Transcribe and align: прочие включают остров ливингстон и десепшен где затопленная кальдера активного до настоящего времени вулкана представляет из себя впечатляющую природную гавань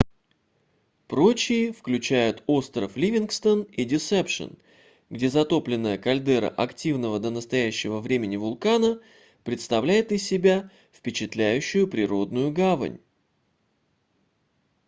прочие 1.07 1.71
включают 1.71 2.41
остров 2.47 2.97
ливингстон 2.97 3.61
и 3.61 3.83
десепшен 3.85 4.57
где 5.11 5.29
затопленная 5.29 5.99
кальдера 5.99 6.49
активного 6.49 7.19
до 7.19 7.29
настоящего 7.29 7.99
времени 7.99 8.35
вулкана 8.35 8.99
представляет 9.43 10.11
из 10.11 10.23
себя 10.23 10.71
впечатляющую 10.93 11.87
природную 11.87 12.51
гавань 12.51 12.97